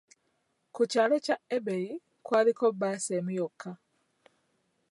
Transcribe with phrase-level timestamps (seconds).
[0.73, 1.89] Ku kyaalo kya Ebei
[2.25, 3.71] kwaliko bbaasi emu yokka.